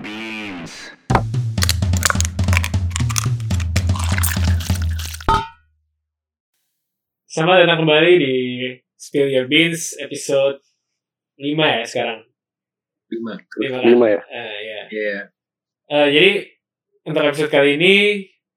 [0.00, 0.72] beans.
[7.28, 8.36] Selamat datang kembali di
[8.96, 10.64] Spill Your Beans episode
[11.36, 12.20] 5 ya sekarang.
[13.12, 13.82] lima 5 kan?
[13.84, 14.20] Lima ya?
[14.24, 14.80] Eh, ya.
[14.88, 15.18] Iya.
[15.92, 16.30] Eh, jadi
[17.04, 17.94] untuk episode kali ini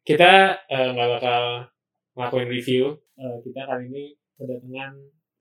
[0.08, 1.44] kita eh, nggak bakal
[2.16, 2.84] ngelakuin review.
[3.20, 4.04] Eh, kita kali ini
[4.40, 4.94] kedatangan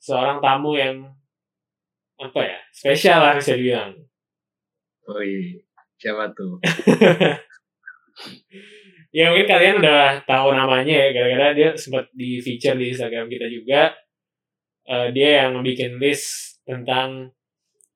[0.02, 1.14] seorang tamu yang
[2.14, 3.98] apa ya spesial lah bisa dibilang.
[5.04, 5.60] oh iya
[6.04, 6.60] siapa tuh
[9.16, 13.46] ya mungkin kalian udah tahu namanya ya gara-gara dia sempat di feature di Instagram kita
[13.46, 13.94] juga.
[14.84, 17.32] Eh, dia yang bikin list tentang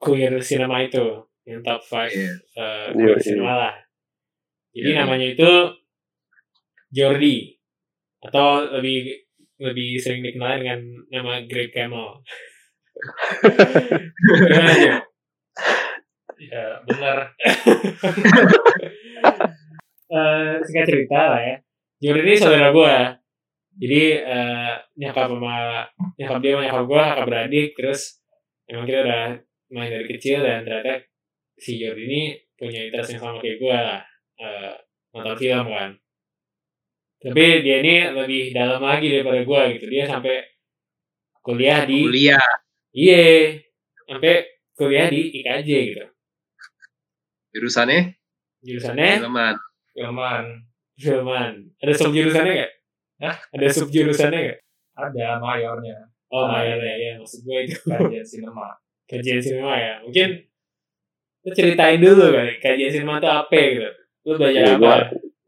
[0.00, 1.04] queer cinema itu
[1.44, 2.08] yang top 5 Iya.
[2.08, 2.32] eh, Iya,
[2.96, 3.24] queer iya.
[3.24, 3.74] cinema lah.
[4.72, 4.98] Jadi Iya.
[5.04, 5.50] namanya itu
[6.88, 7.36] Jordi
[8.24, 9.26] atau lebih
[9.58, 10.80] lebih sering dikenal dengan
[11.10, 12.22] nama Greg Camel.
[14.48, 14.94] Gimana aja?
[16.38, 17.18] Ya benar.
[20.08, 21.56] Eh, singkat cerita lah ya.
[22.00, 22.96] Jordi ini saudara gue.
[23.76, 25.84] Jadi eh, nyokap sama
[26.16, 28.00] nyokap dia sama nyokap gue kakak beradik terus
[28.64, 29.24] emang kita udah
[29.68, 31.04] main dari kecil dan ternyata
[31.60, 32.22] si Jordi ini
[32.56, 34.02] punya interest yang sama kayak gue lah
[34.40, 34.74] eh,
[35.12, 35.90] nonton film kan
[37.18, 40.36] tapi dia ini lebih dalam lagi daripada gue gitu dia sampai
[41.42, 42.48] kuliah di kuliah
[42.94, 43.54] iya
[44.08, 44.34] sampai
[44.74, 46.04] kuliah di IKJ gitu
[47.52, 48.14] jurusannya?
[48.62, 49.10] Jurusannya?
[49.22, 49.54] Filman.
[49.94, 50.44] Filman.
[50.98, 51.52] Filman.
[51.78, 52.72] Ada sub jurusannya gak?
[53.18, 53.36] Hah?
[53.50, 54.58] ada sub jurusannya gak?
[54.98, 55.96] ada mayornya.
[56.28, 57.78] Oh mayornya ya maksud gue itu.
[57.90, 58.68] Kajian sinema.
[59.06, 59.94] Kajian sinema ya.
[60.02, 60.28] Mungkin
[61.46, 63.88] lu ceritain dulu kali kajian sinema itu apa gitu?
[64.26, 64.80] Lu belajar Iya, apa?
[64.82, 64.96] gua,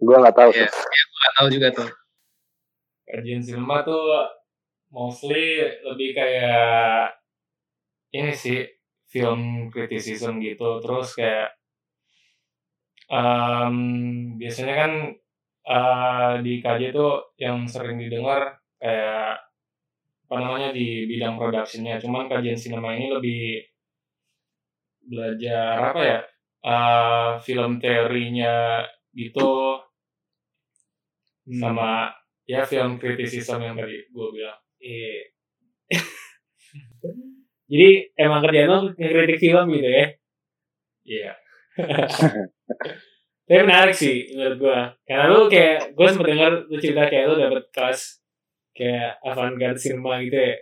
[0.00, 0.66] gua nggak tahu Iya.
[0.70, 0.86] tuh.
[1.10, 1.88] nggak tahu juga tuh.
[3.10, 4.04] Kajian sinema tuh
[4.88, 7.10] mostly lebih kayak
[8.10, 8.64] ini sih
[9.10, 10.78] film criticism gitu.
[10.80, 11.58] Terus kayak
[13.10, 13.76] em,
[14.40, 14.92] biasanya kan
[15.66, 19.36] eh, di KJ tuh yang sering didengar kayak
[20.30, 21.98] apa namanya di bidang productionnya.
[21.98, 23.42] Cuman kajian sinema ini lebih
[25.10, 26.20] belajar apa ya
[26.64, 28.84] eh, film teorinya
[29.14, 29.80] gitu.
[31.50, 31.58] Hmm.
[31.58, 31.90] sama
[32.46, 34.60] ya film criticism yang tadi gue bilang.
[34.78, 35.18] Iya.
[37.70, 40.06] jadi emang kerjaan lu ngekritik film gitu ya?
[41.00, 41.32] Iya
[43.50, 44.80] tapi menarik sih menurut gua.
[45.02, 48.22] Karena lu kayak gua sempet denger lu cerita kayak lu dapet kelas
[48.70, 50.54] kayak avant-garde cinema gitu ya.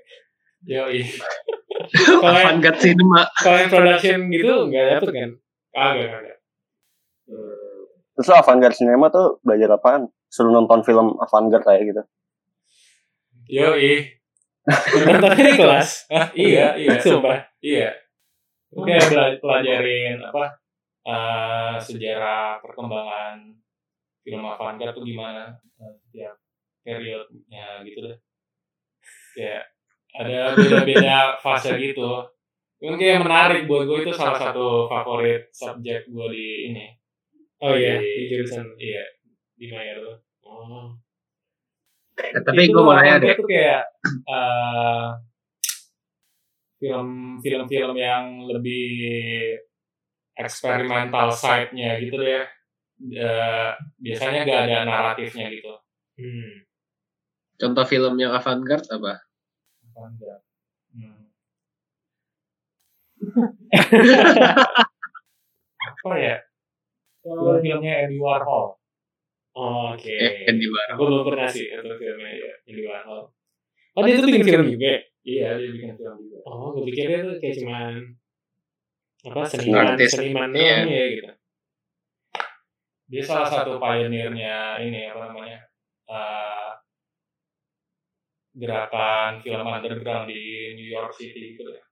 [0.64, 0.82] Yo
[2.24, 3.28] Avantgarde cinema.
[3.38, 5.30] kalau yang production gitu nggak dapet kan?
[5.70, 6.36] Kagak kagak
[8.16, 10.08] Terus lo avant-garde cinema tuh belajar apaan?
[10.32, 12.02] Suruh nonton film avant-garde kayak gitu.
[13.48, 13.76] yo
[15.04, 15.90] nontonnya di kelas?
[16.36, 17.40] Iya iya sumpah.
[17.60, 17.92] iya.
[18.72, 18.96] Oke,
[19.40, 20.60] pelajarin apa
[21.08, 23.56] eh, sejarah perkembangan
[24.20, 26.36] film avant-garde tuh gimana eh, setiap
[26.84, 28.18] periodnya gitu deh.
[29.32, 29.64] Kayak
[30.14, 32.28] ada beda-beda fase gitu.
[32.78, 36.86] Mungkin kayak menarik buat gue itu salah satu favorit subjek gue di ini.
[37.58, 39.04] oh iya Di- di jurusan Iya.
[39.52, 40.94] di Mayer tuh oh
[42.14, 45.06] Eh, tapi Itu gue mau nanya deh tuh kayak eh,
[46.78, 47.08] film
[47.38, 48.86] film-film yang lebih
[50.38, 52.46] eksperimental side-nya gitu deh.
[52.98, 53.70] Eh,
[54.02, 55.70] biasanya gak ada naratifnya gitu.
[56.18, 56.66] hmm.
[57.54, 59.22] contoh film yang avant-garde apa
[59.94, 60.42] Avant-garde.
[60.94, 61.30] Hmm.
[65.88, 66.36] Apa ya?
[67.22, 68.78] Film-filmnya Andy Warhol.
[69.58, 73.20] Oh, oke eh Andy Warhol Gue belum pernah sih nonton filmnya ya, Andy Warhol.
[73.98, 74.86] Oh dia tuh bikin film juga.
[74.86, 74.98] ya?
[75.22, 76.38] Iya, dia bikin film juga.
[76.46, 77.94] Oh, gue pikir dia tuh kayak cuman
[79.20, 80.10] apa seniman Artis.
[80.14, 80.76] seniman Iya.
[80.84, 81.30] ya gitu.
[83.08, 85.58] Dia salah satu pioneernya ini apa namanya?
[86.08, 86.70] eh,
[88.54, 90.40] gerakan film underground di
[90.74, 91.82] New York City gitu deh.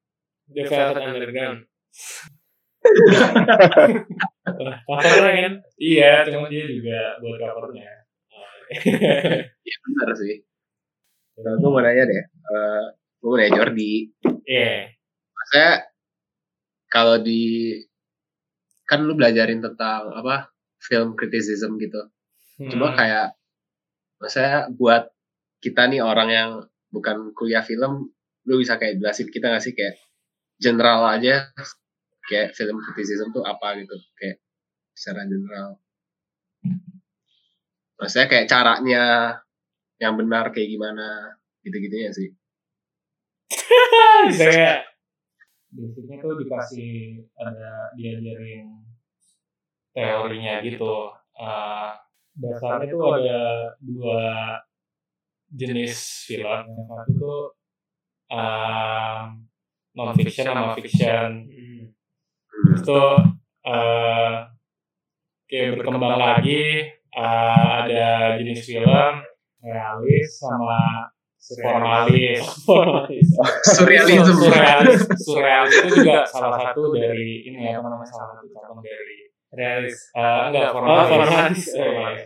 [0.47, 1.59] The Velvet Underground.
[4.84, 5.54] Covernya kan?
[5.77, 7.91] Iya, cuma dia juga buat covernya.
[9.62, 10.42] iya benar sih
[11.39, 12.84] nah, gue mau nanya deh Eh,
[13.16, 14.10] gue mau nanya Jordi
[14.42, 14.91] Iya.
[15.54, 15.86] saya
[16.88, 17.74] kalau di
[18.86, 22.06] kan lu belajarin tentang apa film criticism gitu
[22.56, 22.72] Hmm.
[22.72, 23.36] Cuma kayak
[24.16, 25.12] maksudnya buat
[25.60, 26.50] kita nih orang yang
[26.88, 28.09] bukan kuliah film,
[28.48, 30.00] lu bisa kayak jelasin kita gak sih kayak
[30.56, 31.53] general aja
[32.27, 34.41] kayak film criticism tuh apa gitu kayak
[34.97, 35.77] secara general.
[38.00, 39.04] Maksudnya kayak caranya
[40.00, 42.32] yang benar kayak gimana gitu-gitunya sih.
[44.32, 44.74] Bisa ya.
[45.72, 48.86] Basicnya tuh dikasih ada diajarin
[49.97, 51.10] teorinya gitu.
[51.36, 51.91] Eh,
[52.36, 53.41] dasarnya itu ada
[53.80, 54.24] dua
[55.48, 56.60] jenis film.
[56.68, 57.41] Yang satu tuh
[59.97, 61.48] non fiction sama fiction.
[61.48, 61.84] Hmm.
[62.68, 63.10] Terus tuh
[63.65, 64.33] eh,
[65.48, 69.15] kayak berkembang lagi eh, ada jenis film
[69.65, 72.41] realis sama formalis.
[72.62, 73.28] Formalis.
[73.71, 74.34] Surrealism.
[74.34, 79.18] surrealis, surrealis itu juga salah satu dari ini ya apa namanya salah satu cabang dari
[79.48, 79.94] Realis.
[80.12, 81.09] eh, enggak Oh, formalis.
[81.09, 81.62] formalis.
[81.71, 82.22] Formalis.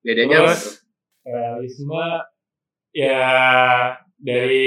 [0.00, 0.64] Bedanya apa Terus
[1.22, 2.02] realisme
[2.90, 3.22] ya
[4.16, 4.66] dari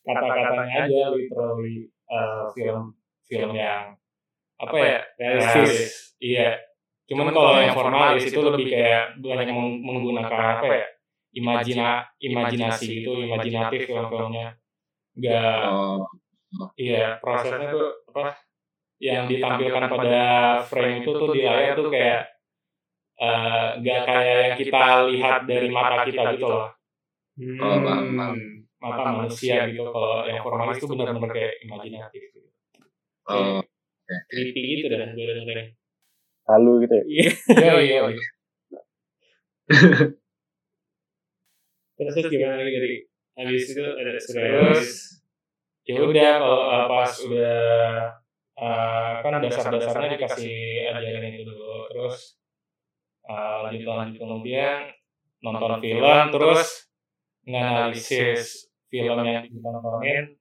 [0.00, 2.92] kata-katanya aja literally eh, film
[3.24, 3.96] film yang
[4.54, 6.14] apa ya Realistis.
[6.20, 6.60] iya
[7.04, 10.86] cuman kalau yang formalis itu lebih kayak banyak meng- menggunakan apa ya
[11.34, 14.54] imajina imajinasi gitu imajinatif film-filmnya
[15.14, 15.58] nggak
[16.54, 18.38] Oh, iya prosesnya tuh apa
[19.02, 20.22] yang ditampilkan pada
[20.70, 22.22] frame itu tuh di layar tuh kayak
[23.18, 26.70] eh, nggak kayak yang kita lihat dari mata kita gitu loh
[27.34, 28.36] Oh, paham, paham.
[28.78, 32.38] mata manusia gitu kalau yang formalis itu benar-benar kayak imajinatif gitu.
[33.26, 33.58] oh.
[34.30, 35.68] Creepy gitu dah gue dengerin.
[36.44, 37.04] Lalu gitu ya.
[37.08, 37.30] Iya.
[37.58, 38.00] Iya iya.
[38.14, 38.22] iya.
[41.94, 42.96] Terus terus gimana lagi dari
[43.34, 44.88] habis itu ada Terus
[45.84, 47.58] ya udah kalau uh, pas udah
[48.56, 52.40] uh, kan dasar-dasarnya dikasih ajaran itu dulu terus
[53.28, 54.88] uh, lanjut lanjut kemudian
[55.44, 56.88] nonton film terus
[57.44, 60.40] nganalisis film yang ditontonin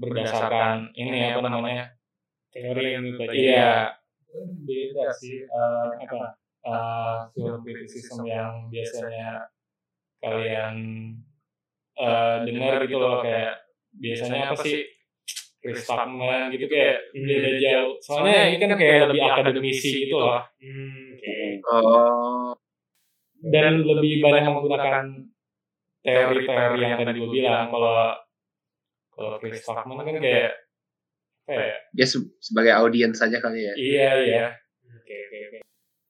[0.00, 1.86] berdasarkan ini apa namanya?
[2.50, 3.30] Teori yang baca.
[3.36, 3.94] Iya,
[4.64, 6.34] beda sih eh, apa?
[6.60, 9.44] Eh, film criticism yang biasanya
[10.20, 10.74] kalian
[11.96, 13.60] eh, dengar gitu loh kayak
[13.92, 14.84] biasanya apa sih
[15.60, 17.94] Chris Tuckman gitu kayak beda jauh.
[18.00, 21.34] Soalnya ini kan kayak lebih akademisi gitu loh Hmm, oke.
[21.68, 22.52] Oh.
[23.40, 25.04] dan lebih banyak menggunakan
[26.00, 28.16] teori-teori yang tadi gue bilang kalau
[29.10, 30.52] kalau Chris Tuckman kan kayak
[31.44, 31.76] apa ya?
[31.90, 33.74] Dia se- sebagai audiens saja kali ya.
[33.74, 34.44] Iya iya.
[34.86, 35.58] Oke, oke, oke.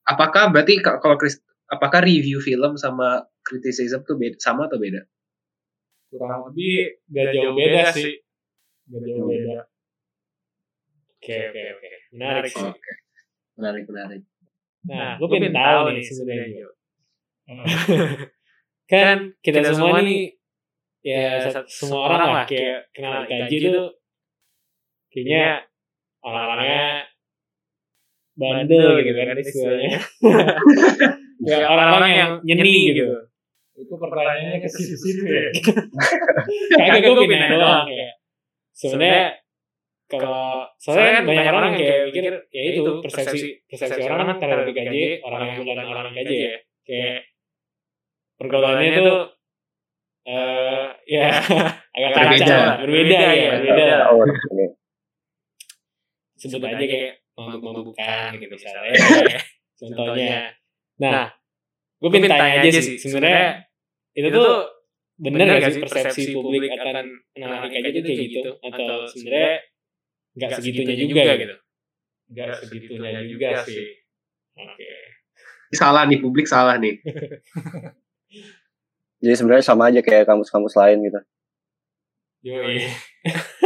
[0.05, 5.02] Apakah berarti ka- kalau Chris, apakah review film sama criticism tuh beda, sama atau beda?
[6.10, 8.19] kurang lebih gak jauh beda sih
[8.90, 9.70] gak jauh beda
[11.20, 11.90] Oke, oke, oke.
[12.16, 12.64] Menarik sih.
[12.64, 12.92] Oke.
[13.60, 14.25] Menarik, menarik.
[14.88, 16.64] Nah, gue pengen tahu nih sebenarnya.
[16.64, 16.69] Jo.
[18.92, 20.32] kan kita semua nih
[21.04, 23.84] ya sa- semua orang lah kayak kenal kaji itu
[25.12, 25.69] kayaknya
[26.25, 27.04] orang-orangnya
[28.40, 29.90] bandel gitu kan istilahnya.
[31.44, 33.28] ya orang-orang yang nyeni gitu.
[33.81, 35.49] Itu pertanyaannya ke situ-situ ya.
[36.79, 38.12] Kagak gue pindah doang kayak.
[38.77, 39.41] Sebenarnya
[40.11, 44.67] kalau soalnya kan banyak orang yang kayak mikir ya itu persepsi persepsi orang kan terhadap
[44.67, 46.56] gaji orang yang bukan orang gaji ya.
[46.82, 47.19] kayak
[48.35, 49.06] pergaulannya itu
[50.26, 51.31] eh ya
[51.94, 52.43] agak Berbeda.
[52.43, 53.97] kacau berbeda ya berbeda.
[54.11, 54.67] Oh, ini.
[56.41, 58.93] sebut aja kayak mabuk-mabukan gitu misalnya.
[59.79, 60.50] contohnya.
[60.99, 61.31] Nah
[62.03, 63.69] gue pengen tanya aja sih sebenarnya
[64.15, 64.53] itu tuh
[65.21, 69.55] bener gak sih persepsi publik akan anak kayak gitu kayak gitu atau sebenarnya
[70.31, 71.57] nggak segitunya juga gitu
[72.31, 74.01] nggak segitunya juga sih
[74.57, 75.11] oke
[75.71, 76.99] Salah nih, publik salah nih.
[79.23, 81.21] Jadi sebenarnya sama aja kayak kampus-kampus lain gitu.
[82.50, 82.90] Yoi.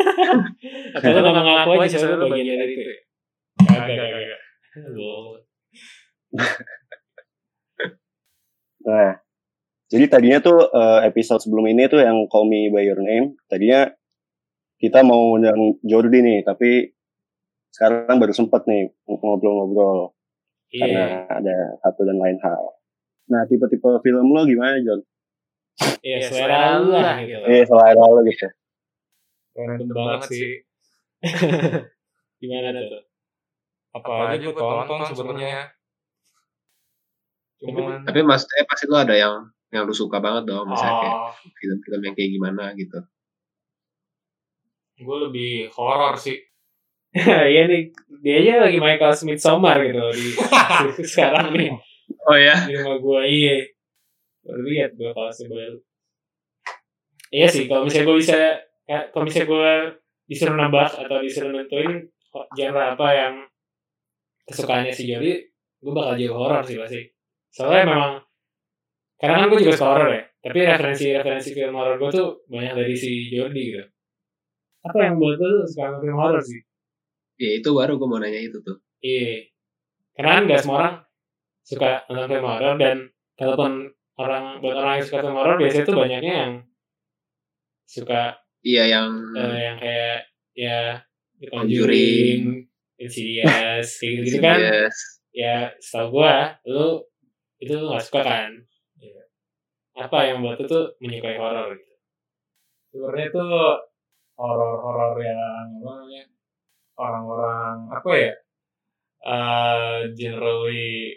[0.98, 2.98] atau lu nggak mengaku aja lu bagian dari itu ya?
[3.64, 4.40] Kagak, kagak.
[4.92, 5.40] Wow.
[8.84, 9.16] Nah,
[9.92, 13.88] jadi tadinya tuh eh, episode sebelum ini tuh yang Call Me By Your Name, tadinya
[14.80, 16.92] kita mau undang Jordi nih, tapi
[17.74, 20.14] sekarang baru sempet nih ngobrol-ngobrol
[20.70, 22.62] karena iya ada satu dan lain hal.
[23.30, 25.00] Nah, tipe-tipe film lo gimana, John?
[26.06, 28.48] iya selera lu lah gitu Eh, selera lo gitu.
[29.54, 30.62] Random banget sih.
[32.42, 33.02] gimana tuh
[33.96, 35.72] Apa aja gue tonton sebenarnya.
[37.62, 41.32] Cuman Tapi maksudnya pasti lo ada yang yang lu suka banget dong, misalnya kayak oh,
[41.58, 42.98] film-film yang kayak gimana gitu.
[44.94, 46.38] gue lebih horor sih.
[47.52, 47.94] iya nih
[48.26, 50.34] dia aja lagi Michael Smith Somar gitu di
[51.14, 51.70] sekarang nih
[52.26, 52.66] Oh ya?
[52.66, 53.54] di rumah gue iya
[54.66, 55.78] lihat gue kalau baru
[57.30, 58.36] iya sih kalau misalnya gue bisa
[58.90, 59.72] ya, kalau misalnya gue
[60.26, 62.02] disuruh nambah atau disuruh nentuin
[62.58, 63.34] genre apa yang
[64.50, 65.38] kesukaannya si Jody
[65.84, 67.00] gue bakal jadi horor sih pasti
[67.54, 68.12] soalnya memang
[69.16, 72.94] karena kan gue juga suka horor ya tapi referensi-referensi film horor gue tuh banyak dari
[72.94, 73.84] si Jordi gitu
[74.84, 76.60] apa yang buat lu suka film horor sih
[77.34, 78.78] Ya itu baru gue mau nanya itu tuh.
[79.00, 79.42] iya
[80.14, 80.94] karena kan nggak semua orang
[81.62, 82.96] suka nonton film horor dan
[83.34, 83.72] kalaupun
[84.14, 86.52] orang buat orang yang suka film horor biasanya tuh banyaknya yang
[87.84, 90.18] suka iya yang eh, yang kayak
[90.54, 90.78] ya
[91.34, 92.70] The Conjuring.
[92.94, 94.96] Insidious, kayak gitu kan Yes.
[95.34, 97.02] ya setahu gua lu
[97.58, 98.73] itu lu gak suka kan Iya.
[99.94, 101.94] Apa yang buat tuh menyukai horor gitu?
[102.90, 103.44] Sebenarnya itu
[104.34, 106.22] horor-horor yang apa namanya
[106.94, 108.32] orang-orang apa ya
[109.24, 111.16] eh generally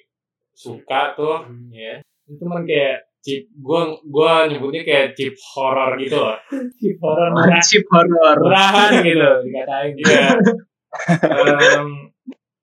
[0.54, 2.00] suka tuh ya.
[2.28, 6.38] Itu kan kayak chip gua gua nyebutnya kayak chip horror gitu loh.
[6.80, 8.38] Chip horor murah Wajib horor.
[8.40, 9.92] murahan gitu dikatain.
[9.98, 10.28] Iya.
[11.78, 11.90] Em,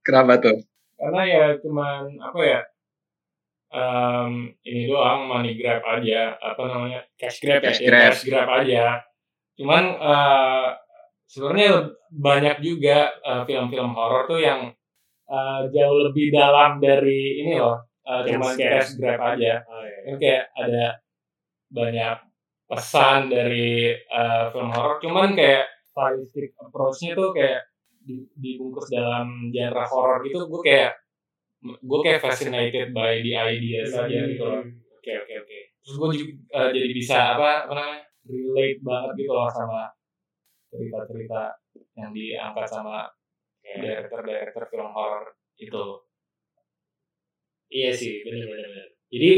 [0.05, 0.59] Kenapa tuh?
[0.95, 2.61] karena ya cuman apa ya
[3.75, 8.03] em, ini doang money grab aja apa namanya cash grab ya Cash ya, grab.
[8.07, 8.85] cash grab aja.
[9.59, 10.69] Cuman eh,
[11.27, 11.71] sebenarnya
[12.11, 14.71] banyak juga eh, film-film horor tuh yang
[15.27, 17.83] eh, jauh lebih dalam dari ini loh.
[18.05, 19.65] eh, cuman Cash cash grab aja.
[19.67, 19.99] oh, iya.
[20.07, 20.87] Ini kayak ada
[21.71, 22.17] banyak
[22.71, 25.03] pesan dari eh, film horor.
[25.03, 27.63] Cuman kayak stylistic approach-nya tuh kayak
[28.05, 30.45] di- dibungkus dalam genre horor gitu.
[30.47, 30.93] Gue kayak
[31.65, 34.45] gue kayak fascinated by the ideas aja gitu.
[34.45, 34.63] loh.
[35.01, 35.59] Oke oke oke.
[35.81, 39.83] Terus gue juga eh, jadi bisa apa apa namanya relate banget gitu loh sama
[40.69, 41.43] cerita-cerita
[41.97, 43.09] yang diangkat sama
[43.65, 45.85] director-director film horor itu.
[47.73, 49.33] Iya sih benar benar benar jadi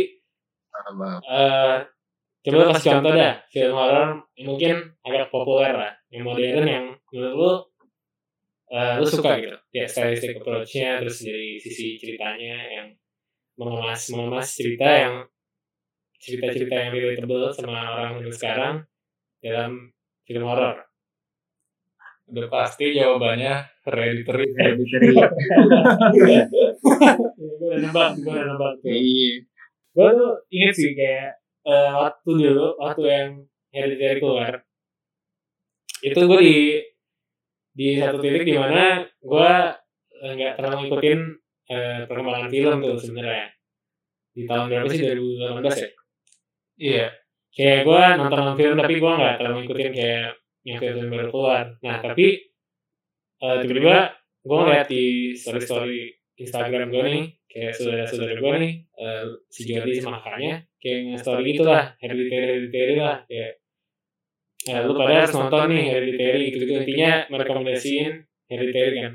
[1.27, 1.77] eh
[2.47, 7.35] coba kasih contoh dah film horor yang mungkin agak populer lah yang modern yang menurut
[7.35, 7.53] lu
[8.73, 9.59] eh, lu suka gitu?
[9.71, 12.89] ya stylistic approach-nya terus dari sisi ceritanya yang
[13.57, 15.15] mengemas mengemas cerita yang
[16.17, 18.75] cerita-cerita yang relatable sama orang zaman sekarang
[19.45, 19.93] dalam
[20.27, 20.83] film horor.
[22.27, 24.51] Udah pasti jawabannya hereditary.
[24.59, 25.15] Hereditary.
[27.37, 28.91] gue udah nebak gue udah nebak tuh.
[28.91, 29.33] Iya.
[29.97, 33.31] gue tuh inget sih kayak eh, waktu dulu waktu yang
[33.77, 34.65] Hereditary keluar.
[36.01, 36.59] Itu gue di
[37.77, 39.53] di satu titik di mana gue
[40.25, 41.21] eh, nggak terlalu ngikutin
[41.69, 43.49] eh, perkembangan film tuh sebenarnya.
[44.33, 45.01] Di tahun berapa sih?
[45.05, 45.91] 2018 ya?
[46.77, 47.07] Iya.
[47.53, 50.29] Kayak gue nonton nonton film tapi gue nggak terlalu ngikutin kayak
[50.65, 51.65] yang film baru keluar.
[51.85, 52.27] Nah tapi
[53.45, 53.97] eh, tiba-tiba
[54.47, 55.05] gue ngeliat di
[55.37, 56.01] story story
[56.37, 61.63] Instagram gue nih kayak saudara-saudara gue nih eh, si Jordi sama kakaknya kayak nge-story gitu
[61.65, 63.61] lah hereditary hereditary lah kayak
[64.67, 68.13] eh, lu pada harus nonton nih hereditary gitu gitu intinya merekomendasiin
[68.51, 69.13] hereditary kan?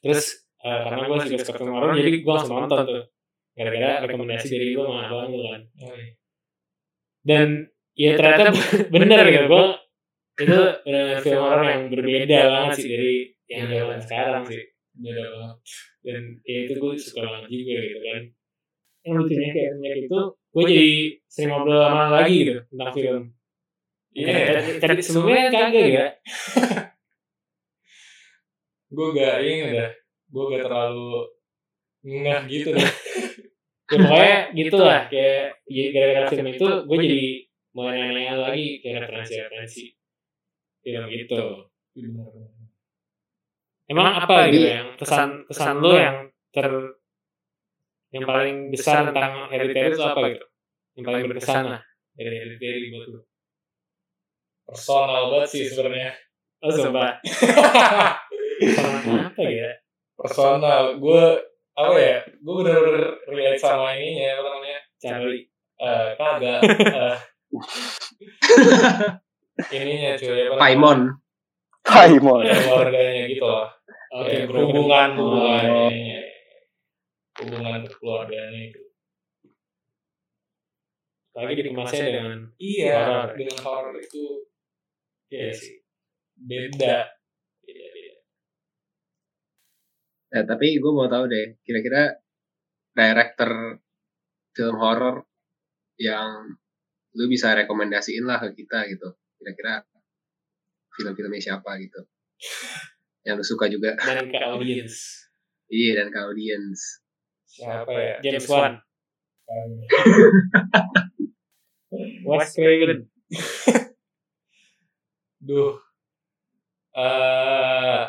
[0.00, 3.04] terus eh, karena gue suka film horror jadi gue langsung nonton tuh.
[3.50, 5.60] gara-gara rekomendasi dari lu sama abang lu kan.
[7.26, 7.48] dan
[7.92, 8.56] ya ternyata
[8.94, 9.46] bener gitu.
[9.50, 9.64] gue
[10.40, 13.14] itu bener film horor yang berbeda banget sih dari
[13.50, 14.62] yang zaman sekarang sih.
[14.94, 15.56] Beda banget.
[16.00, 18.22] Dan ya itu gue suka banget juga gitu kan.
[19.04, 20.20] Yang lucunya kayak itu
[20.50, 20.92] gue jadi
[21.30, 23.22] sering ngobrol sama lo lagi gitu tentang film
[24.14, 26.06] iya Tadi- tadi sebelumnya kan kagak ya?
[28.90, 29.90] gue gak ini dah
[30.30, 31.10] gue gak terlalu
[32.02, 32.82] ngeh gitu dah
[33.90, 37.22] ya, pokoknya gitu lah kayak ya, gara-gara film itu gue jadi
[37.70, 39.94] mulai nanya lagi kayak referensi-referensi
[40.82, 41.38] film gitu.
[43.86, 46.16] Emang apa gitu yang kesan kesan lo yang
[46.50, 46.66] ter
[48.10, 50.46] yang paling besar tentang hereditary itu apa gitu?
[50.98, 51.82] Yang paling berkesan lah.
[52.18, 53.20] dari hereditary buat lo.
[54.70, 56.14] Personal banget sih sebenarnya
[56.60, 57.16] Oh sumpah.
[59.32, 59.70] Apa ya?
[60.12, 61.24] personal gue
[61.72, 65.48] apa ya gue bener-bener relate sama ininya apa namanya Charlie.
[65.80, 66.60] eh kagak
[67.00, 67.16] eh,
[69.72, 70.56] ininya cuy apa?
[70.60, 70.98] Paimon.
[71.80, 72.44] Paimon.
[72.44, 73.68] keluarganya gitu loh
[74.10, 74.58] Oke, Ya, bro.
[74.66, 75.88] hubungan Oh, hubungan iya.
[75.88, 76.20] ininya
[77.40, 78.82] hubungan keluarganya itu
[81.30, 83.28] Lagi dikemasnya dengan iya Horor.
[83.38, 84.49] dengan horror itu
[85.30, 85.78] ya sih.
[86.34, 87.06] beda
[87.62, 88.14] Beda, beda.
[90.30, 92.22] Ya, tapi gue mau tahu deh, kira-kira
[92.94, 93.82] director
[94.54, 95.26] film horor
[95.98, 96.54] yang
[97.14, 99.14] lu bisa rekomendasiin lah ke kita gitu.
[99.38, 99.82] Kira-kira
[100.94, 102.06] film-filmnya siapa gitu.
[103.26, 103.92] Yang lu suka juga.
[104.00, 105.28] Dan ke audience.
[105.68, 107.04] Iya, dan ke audience.
[107.50, 108.78] siapa ya James Wan.
[112.30, 113.10] Wes Craven.
[115.40, 115.72] Duh.
[116.90, 118.02] eh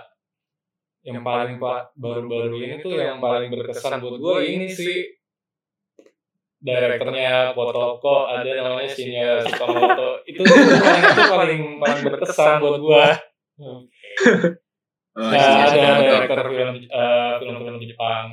[1.02, 1.58] yang paling
[1.98, 5.18] baru-baru ini tuh yang paling berkesan buat gue ini sih.
[6.62, 10.22] direkturnya Potoko ada namanya Shinya Sukamoto.
[10.30, 13.06] Itu itu paling itu paling paling berkesan buat gue
[15.12, 16.06] Oh, nah, Shinya ada Sukamoto.
[16.06, 18.26] direktur film eh, film-film Jepang.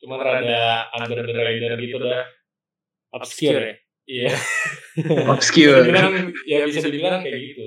[0.00, 0.64] Cuman rada
[0.96, 2.24] under the radar gitu dah.
[3.14, 3.74] Obscure ya.
[4.04, 4.32] iya
[5.26, 6.12] obscure bisa dibilang
[6.50, 7.66] ya bisa dibilang kayak gitu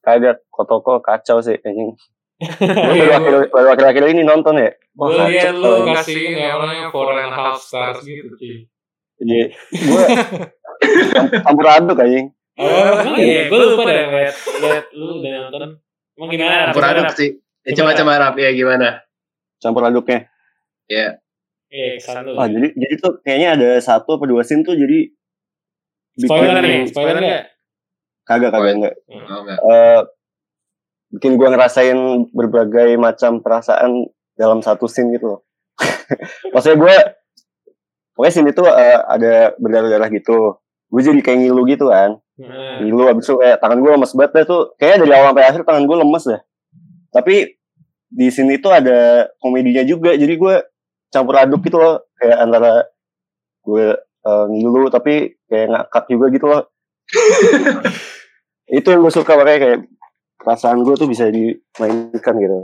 [0.00, 1.92] Kagak, Kotoko kacau sih anjing.
[2.40, 4.72] Gue baru akhir- baru akhir-akhir ini nonton ya.
[4.72, 5.60] gue liat kacau.
[5.60, 8.64] lu kasih ini apa namanya four and a half stars gitu cuy
[9.20, 10.04] Jadi gue
[11.44, 12.32] campur aduk anjing.
[12.56, 12.64] Oh,
[12.96, 15.62] emang iya, gue lupa deh liat, liat lu udah nonton.
[16.16, 16.54] Emang gimana?
[16.66, 18.88] campur aduk sih ya, coba coba rap ya gimana
[19.56, 20.32] Campur aduknya.
[20.86, 21.20] ya
[21.68, 22.34] Iya, kesan lu.
[22.34, 25.12] Wah, jadi jadi tuh kayaknya ada satu apa dua scene tuh jadi
[26.20, 27.44] Spoiler nih, spoiler nggak?
[28.26, 28.94] Kagak kagak enggak.
[29.10, 30.00] oh enggak Eh,
[31.10, 31.98] bikin gue ngerasain
[32.30, 34.06] berbagai macam perasaan
[34.38, 35.40] dalam satu scene gitu loh.
[36.54, 36.94] Maksudnya gue,
[38.14, 40.60] pokoknya scene itu eh, ada berdarah-darah gitu.
[40.90, 42.18] Gue jadi kayak ngilu gitu kan.
[42.40, 44.62] Nah, Ngilu abis itu kayak tangan gue lemes banget deh tuh.
[44.80, 46.40] Kayaknya dari awal sampai akhir tangan gue lemes deh.
[47.10, 47.34] Tapi
[48.10, 50.16] di sini tuh ada komedinya juga.
[50.16, 50.54] Jadi gue
[51.12, 52.06] campur aduk gitu loh.
[52.16, 52.72] Kayak antara
[53.60, 53.86] gue
[54.26, 56.62] eh, ngilu tapi kayak ngakak juga gitu loh.
[58.78, 59.78] itu yang gue suka makanya kayak
[60.38, 62.58] perasaan gue tuh bisa dimainkan gitu.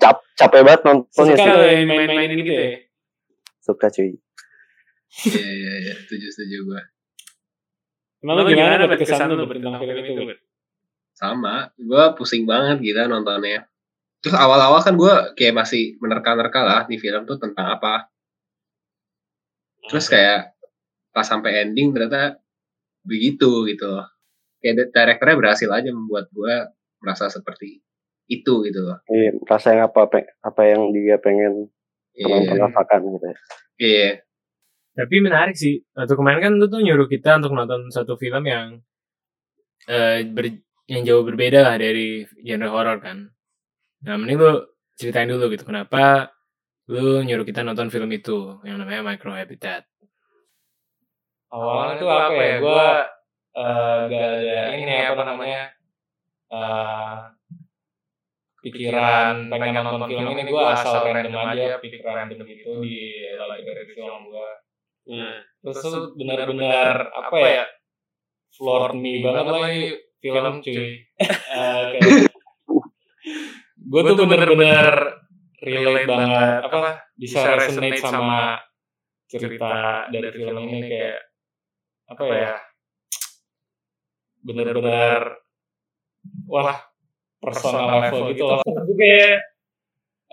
[0.00, 1.84] Cap, capek banget nontonnya suka sih.
[1.84, 2.68] main-mainin gitu ya?
[3.60, 4.16] Suka cuy.
[5.30, 6.80] iya iya iya setuju setuju gue
[8.26, 10.22] Emang lu gimana dapet kesan lu tentang film itu?
[11.14, 13.68] Sama gue pusing banget gila nontonnya
[14.24, 18.08] terus awal-awal kan gue kayak masih menerka-nerka lah di film tuh tentang apa
[19.86, 20.52] terus kayak
[21.10, 22.40] pas sampai ending ternyata
[23.04, 24.06] begitu gitu loh
[24.60, 26.54] kayak di- directornya berhasil aja membuat gue
[27.04, 27.84] merasa seperti
[28.26, 30.08] itu gitu loh Iya, rasa yang apa
[30.40, 31.68] apa yang dia pengen
[32.16, 33.36] penonton iya rasakan gitu ya.
[33.76, 34.10] iya
[34.94, 35.82] Tapi menarik sih.
[35.90, 38.78] Waktu kemarin kan lu tuh nyuruh kita untuk nonton satu film yang
[39.90, 43.28] eh ber- yang jauh berbeda lah dari genre horor kan.
[44.04, 44.52] Nah, mending lu
[44.94, 46.30] ceritain dulu gitu kenapa
[46.84, 49.88] lu nyuruh kita nonton film itu yang namanya Micro Habitat.
[51.54, 52.56] awalnya tuh apa ya?
[52.60, 52.88] gue
[53.54, 55.62] eh, gak ada ini apa namanya?
[56.52, 57.16] eh,
[58.60, 64.22] pikiran pengen nonton film ini gue asal random aja pikiran random gitu di dari film
[64.28, 64.50] gue
[65.64, 67.64] terus tuh benar-benar apa ya?
[68.54, 69.82] floor me banget lah ini
[70.22, 70.76] film cuy.
[71.54, 72.26] Eh, kayak
[73.84, 75.23] gue tuh bener-bener
[75.64, 76.60] relate banget.
[76.68, 76.78] apa
[77.16, 78.60] bisa resonate sama
[79.26, 81.18] cerita dari film ini kayak
[82.12, 82.52] apa ya?
[84.44, 85.40] bener-bener
[86.44, 86.76] wah
[87.40, 88.60] personal level gitu loh.
[88.60, 89.40] Gue kayak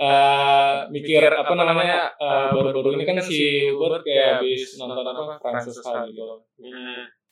[0.02, 5.80] eh mikir apa namanya eh, baru-baru ini kan si Hubert kayak habis nonton apa Francis
[5.84, 6.40] Ha gitu loh.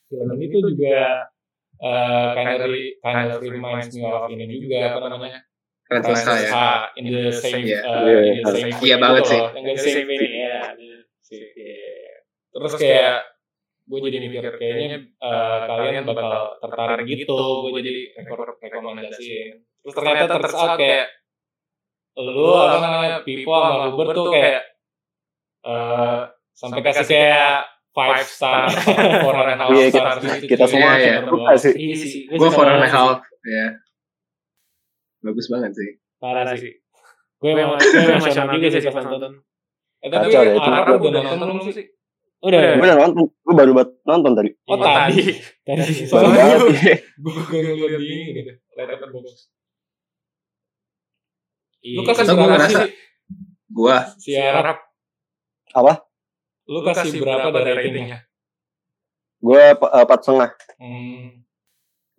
[0.08, 1.28] Film ini tuh juga
[1.80, 5.40] eh kind of kind of reminds me of ini juga apa namanya
[5.89, 5.97] Ha
[6.38, 7.82] ya in the same Iya.
[7.82, 9.39] uh, Iya, in the same iya way banget gitu sih.
[9.41, 9.49] loh.
[9.52, 10.62] Yang the same way ya.
[10.78, 10.97] Iya.
[12.49, 13.15] Terus kayak
[13.89, 16.30] gue jadi mikir kayaknya uh, kalian bakal
[16.62, 17.38] tertarik gitu.
[17.65, 19.65] Gue jadi rekor rekomendasiin.
[19.82, 21.10] Terus ternyata turns out kayak
[22.19, 24.62] lu apa namanya Pipo sama Hubert tuh kayak
[25.63, 28.67] uh, sampai kasih kayak five star,
[29.25, 30.47] four and a half Iya, star kita- gitu.
[30.54, 31.58] kita semua Iya, ya.
[31.58, 31.73] Sih.
[31.73, 32.12] Iya sih.
[32.30, 32.97] gue four and a banget sih.
[32.99, 33.65] half ya
[35.20, 36.76] bagus banget sih Parah sih.
[37.40, 39.40] Gue emang gue emosional juga sih pas nonton.
[40.04, 40.68] Eh, tapi Kacau deh, itu.
[40.68, 41.86] Arab udah nonton belum sih?
[42.44, 44.50] Udah, Gue udah nonton, gue baru banget nonton tadi.
[44.68, 45.24] Oh, tadi.
[45.64, 45.92] Tadi.
[46.12, 46.44] Baru Soalnya
[47.00, 48.52] gue gak ngeliat di ini gitu.
[48.76, 49.48] Letterboxd.
[51.80, 52.92] Lu kasih ngerasa- sih
[53.70, 54.78] gue si Arab?
[55.72, 55.94] Apa?
[56.68, 58.20] Lu kasih berapa dari ratingnya?
[59.40, 60.52] Gue empat setengah.
[60.76, 61.48] Hmm.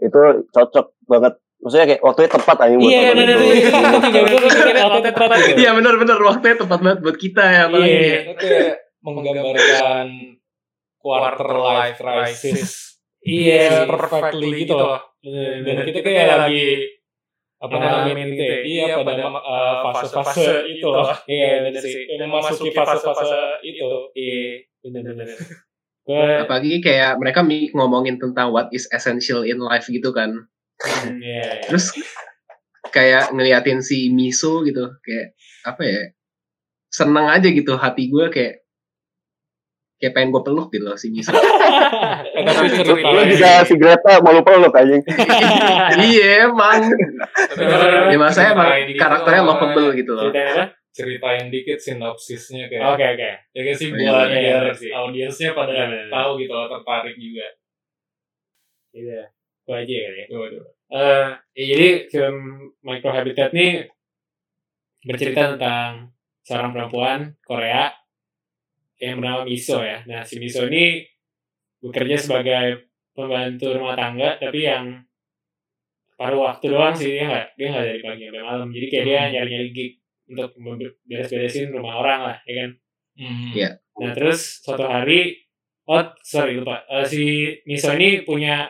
[0.00, 1.36] Itu cocok banget.
[1.60, 3.44] Maksudnya kayak waktunya tepat aja buat Iya, nonton benar itu.
[3.44, 5.38] benar.
[5.44, 5.56] Gitu.
[5.60, 8.00] iya benar-benar waktunya tepat banget buat kita ya apalagi Iya.
[8.00, 8.20] ya.
[8.24, 10.06] Itu kayak menggambarkan
[11.00, 12.70] quarter life crisis.
[13.20, 15.00] Iya, perfectly gitu loh.
[15.20, 16.66] Dan kita kayak lagi
[17.60, 18.58] apa namanya itu ya?
[18.64, 21.12] Iya pada uh, fase-fase itu loh.
[21.28, 22.08] Iya, benar sih.
[22.16, 23.88] Memasuki fase-fase itu.
[24.16, 25.28] Iya, benar benar.
[26.00, 30.48] Gue apalagi kayak mereka ngomongin tentang what is essential in life gitu kan
[31.16, 31.60] iya.
[31.64, 31.92] terus
[32.88, 36.00] kayak ngeliatin si Miso gitu kayak apa ya
[36.88, 38.64] seneng aja gitu hati gue kayak
[39.96, 41.30] kayak pengen gue peluk gitu loh si Miso
[42.30, 45.02] Eh, tapi Lu ceritanya bisa si Greta mau lupa lu anjing.
[46.00, 46.88] iya emang
[48.08, 50.30] ya masanya emang Ceritain dikit karakternya lah, lovable gitu loh?
[50.90, 52.96] Ceritain dikit sinopsisnya kayak.
[52.96, 53.30] Oke, oke.
[53.52, 54.90] Ya kan sih Oh, buat iya, biar iya, sih.
[54.90, 55.74] audiensnya pada
[56.08, 57.46] tahu gitu loh tertarik juga.
[58.96, 59.22] Iya.
[59.70, 60.26] Gue aja kali ya.
[60.26, 60.46] Coba.
[60.90, 62.36] Eh, ya jadi film
[62.82, 63.86] Micro Habitat ini
[65.00, 66.10] bercerita tentang
[66.42, 67.94] seorang perempuan Korea
[68.98, 70.02] yang bernama Miso ya.
[70.04, 71.06] Nah si Miso ini
[71.78, 75.00] bekerja sebagai pembantu rumah tangga tapi yang
[76.14, 79.16] paruh waktu doang sih dia nggak dia nggak dari pagi sampai malam jadi kayak dia
[79.16, 79.30] Hmm.
[79.32, 79.92] nyari nyari gig
[80.28, 80.50] untuk
[81.02, 82.70] beres-beresin rumah orang lah ya kan
[83.16, 83.52] Hmm.
[83.52, 83.70] Iya.
[83.96, 85.36] nah terus suatu hari
[85.84, 87.24] oh sorry lupa Eh, si
[87.64, 88.68] Miso ini punya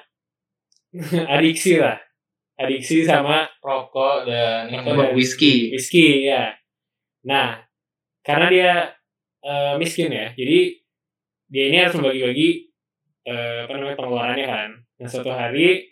[1.38, 1.96] adiksi lah
[2.60, 5.70] adiksi sama Rokok dan ini Sama whisky.
[5.72, 6.52] whisky ya
[7.24, 7.60] nah
[8.20, 8.72] karena dia
[9.40, 10.58] eh, miskin ya jadi
[11.50, 12.48] dia ini harus membagi-bagi
[13.24, 15.88] eh, apa namanya pengeluarannya kan nah suatu hari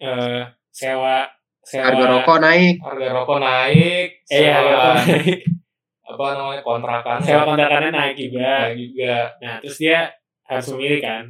[0.00, 0.40] eh,
[0.72, 1.28] sewa
[1.62, 2.74] sewa Harga rokok naik.
[2.82, 5.38] harga rokok naik, eh, ya, harga rokok sewa naik.
[6.12, 9.16] apa namanya kontrakan sewa kontrakannya naik juga naik juga.
[9.40, 9.98] nah terus dia
[10.44, 11.22] harus memilih kan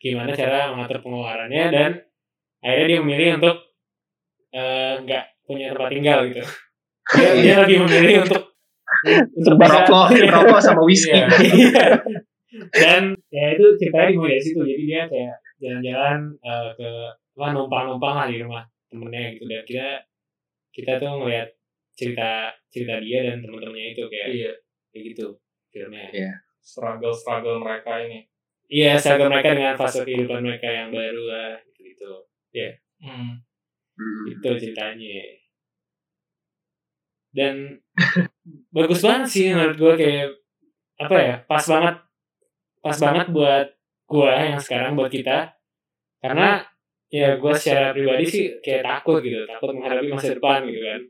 [0.00, 1.90] gimana cara mengatur pengeluarannya dan
[2.60, 3.56] akhirnya dia memilih untuk
[4.50, 6.42] eh, nggak punya tempat tinggal gitu
[7.10, 8.42] dia, dia lebih memilih untuk
[9.36, 11.14] untuk bisa- Rokok, rokok sama whisky.
[11.14, 11.26] Iya.
[11.30, 11.84] Iya.
[12.74, 16.90] dan ya itu ceritanya dimulai dari situ jadi dia kayak jalan-jalan eh, ke
[17.38, 19.86] wah numpang-numpang lah di rumah temennya gitu dan kita
[20.74, 21.48] kita tuh ngeliat
[21.94, 24.52] cerita cerita dia dan temen-temennya itu kayak Iya,
[24.90, 25.26] kayak gitu
[25.70, 26.08] filmnya
[26.60, 28.26] struggle struggle mereka ini.
[28.70, 32.24] Iya seragam mereka dengan fase kehidupan mereka yang baru lah gitu.
[32.54, 33.40] Gitu Hmm.
[33.96, 34.22] Hmm.
[34.28, 35.24] itu ceritanya.
[37.30, 37.78] Dan
[38.76, 40.26] bagus banget sih menurut gue kayak
[41.00, 41.96] apa ya pas banget
[42.84, 43.66] pas banget buat
[44.10, 45.56] gue yang sekarang buat kita.
[46.20, 46.60] Karena
[47.10, 51.00] ya gue secara pribadi sih kayak takut gitu takut menghadapi masa depan gitu kan.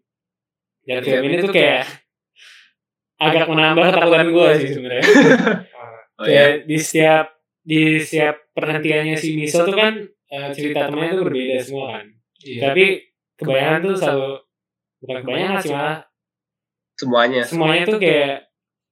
[0.87, 1.85] Dan film ini tuh kayak
[3.21, 5.07] agak menambah ketakutan gue sih sebenarnya.
[6.21, 6.53] Oh ya.
[6.53, 9.95] kayak di setiap di setiap perhentiannya si Miso tuh kan
[10.27, 12.07] eh, cerita temannya tuh berbeda semua kan
[12.41, 12.61] Iya.
[12.67, 12.85] tapi
[13.37, 14.31] kebanyakan tuh selalu
[14.99, 15.99] bukan kebanyakan sih malah
[16.95, 17.41] Semuanya.
[17.43, 18.35] semuanya tuh kayak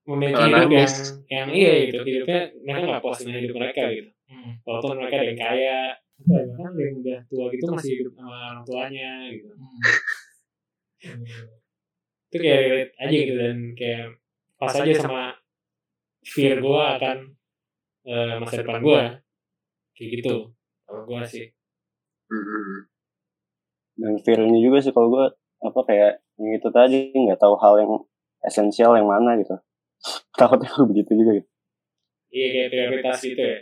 [0.04, 0.94] memiliki Malah hidup yang nangis.
[1.28, 4.52] yang iya gitu hidupnya mereka nggak puas dengan hidup mereka gitu Hmm.
[4.60, 8.12] walaupun mereka ada yang kaya apa ya, bahkan ada yang udah tua gitu masih hidup
[8.12, 9.80] sama orang tuanya gitu Hmm.
[12.28, 14.06] itu kayak aja gitu dan kayak
[14.56, 15.24] pas aja sama
[16.22, 17.16] fear gue akan
[18.08, 19.02] eh, masa depan gue
[19.92, 20.34] kayak gitu.
[20.88, 21.46] Kalau gue sih.
[22.28, 22.84] Hmm.
[23.98, 25.26] dan fear-nya juga sih kalau gue
[25.64, 27.92] apa kayak yang itu tadi nggak tahu hal yang
[28.44, 29.56] esensial yang mana gitu.
[30.38, 31.48] Takutnya begitu juga gitu.
[32.28, 33.58] Iya kayak prioritas gitu ya.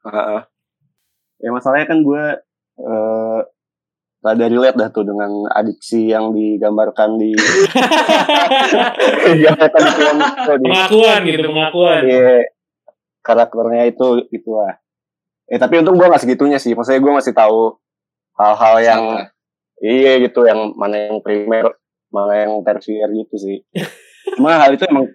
[0.00, 0.40] Heeh.
[1.40, 2.24] ya masalahnya kan gue
[2.80, 3.40] eh
[4.20, 7.32] rada relate dah tuh dengan adiksi yang digambarkan di
[9.40, 12.00] digambarkan di film itu di pengakuan gitu pengakuan.
[12.04, 12.36] Iya,
[13.30, 14.74] karakternya itu gitu lah.
[15.46, 16.74] Eh tapi untung gue gak segitunya sih.
[16.74, 17.78] Maksudnya gue masih tahu
[18.34, 19.26] hal-hal yang Salah.
[19.82, 21.78] iya gitu, yang mana yang primer,
[22.10, 23.62] mana yang tersier gitu sih.
[24.38, 25.06] Cuma hal itu emang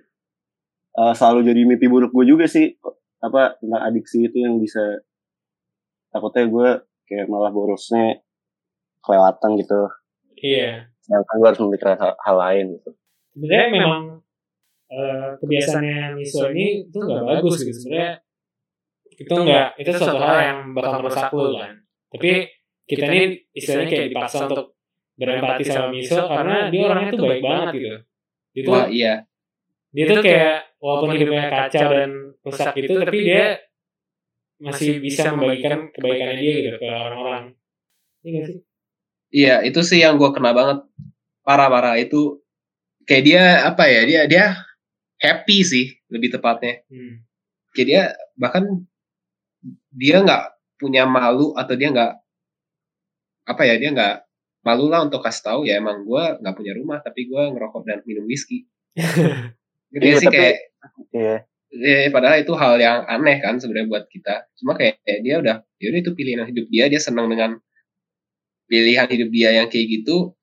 [0.96, 2.72] eh, selalu jadi mimpi buruk gue juga sih.
[3.20, 5.04] Apa tentang adiksi itu yang bisa
[6.16, 6.70] takutnya gue
[7.12, 8.24] kayak malah borosnya
[9.04, 9.82] kelewatan gitu.
[10.42, 12.92] iya Sedangkan gue harus memikirkan hal, hal lain gitu.
[13.36, 14.25] sebenarnya memang
[14.92, 17.78] eh, kebiasaannya Miso ini itu nggak bagus gitu.
[17.86, 18.14] sebenarnya
[19.16, 21.74] itu nggak itu suatu hal yang bakal merusak lu kan.
[22.12, 22.32] tapi
[22.86, 23.22] kita ini
[23.56, 24.78] istilahnya kayak dipaksa untuk
[25.16, 27.88] berempati sama Miso karena dia orangnya tuh baik banget gitu.
[28.54, 29.14] dia tuh Wah iya.
[29.96, 32.12] dia tuh kayak walaupun hidupnya kacau dan
[32.46, 33.46] rusak gitu tapi dia
[34.60, 37.44] masih bisa membagikan kebaikannya dia gitu ke orang-orang.
[38.24, 38.60] iya nggak sih?
[39.36, 40.88] Iya, itu sih yang gue kena banget.
[41.44, 42.40] Parah-parah itu
[43.04, 44.02] kayak dia apa ya?
[44.08, 44.46] Dia dia
[45.18, 46.84] happy sih lebih tepatnya.
[46.90, 47.24] hmm.
[47.76, 48.02] Kayak dia
[48.36, 48.64] bahkan
[49.92, 50.44] dia nggak
[50.76, 52.14] punya malu atau dia nggak
[53.46, 53.76] apa ya?
[53.78, 54.16] Dia nggak
[54.66, 58.00] malu lah untuk kasih tahu ya emang gue nggak punya rumah tapi gue ngerokok dan
[58.04, 58.66] minum whisky.
[59.94, 60.58] Gitu Iya, sih tapi- kayak
[61.16, 61.36] Iya.
[61.72, 64.48] ya, padahal itu hal yang aneh kan sebenarnya buat kita.
[64.60, 67.56] Cuma kayak, kayak dia udah, ya udah itu pilihan hidup dia, dia senang dengan
[68.66, 70.34] pilihan hidup dia yang kayak gitu,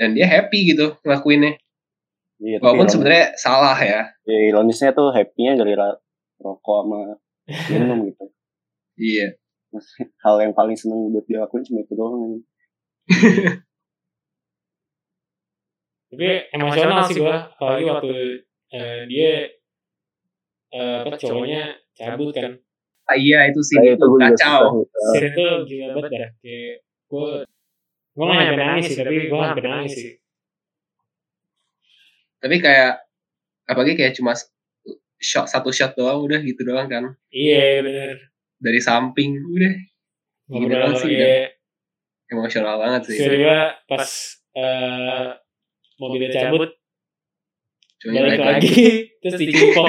[0.00, 1.59] dan dia happy gitu ngelakuinnya.
[2.40, 4.08] Iya, Walaupun sebenarnya salah ya.
[4.24, 5.76] ya, ironisnya tuh happy-nya dari
[6.40, 7.00] rokok sama
[7.72, 8.24] minum gitu.
[8.96, 9.36] Iya.
[10.26, 12.38] hal yang paling seneng buat dia lakuin cuma itu doang ini.
[16.10, 18.10] tapi emosional sih gua apalagi waktu
[18.74, 19.30] eh, dia
[20.74, 22.58] eh, apa cowoknya cabut kan
[23.10, 24.86] Ah, iya itu sih Kayak itu kacau.
[25.10, 26.74] Scene itu gila banget dah kayak
[27.10, 27.42] gua
[28.14, 30.10] gua nggak nangis sih tapi gua hampir nangis sih
[32.40, 33.04] Tapi kayak
[33.64, 34.32] apalagi kayak cuma
[35.16, 37.04] shot satu shot doang udah gitu doang kan.
[37.28, 38.32] Iya bener.
[38.56, 39.74] Dari samping udah.
[40.50, 41.46] Ngobrol sih, ya
[42.26, 43.18] emosional banget sih.
[43.18, 44.10] tiba-tiba pas
[44.54, 45.28] eh,
[45.98, 46.70] mobilnya cabut
[48.00, 48.74] Cuma balik balik lagi
[49.20, 49.86] terus dicipok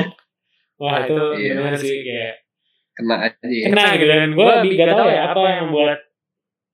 [0.78, 1.54] wah itu Iya.
[1.56, 2.34] benar sih kayak
[2.92, 3.66] kena aja ya.
[3.72, 6.00] kena gitu dan gue gak tau ya apa yang membuat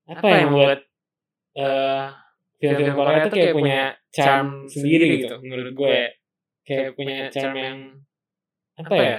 [0.07, 0.79] apa yang membuat
[1.55, 2.05] eh
[2.57, 5.89] film-film Korea tuh kayak punya charm sendiri gitu menurut gue.
[5.89, 6.07] ya.
[6.65, 7.77] kayak punya charm yang
[8.77, 9.17] apa ya?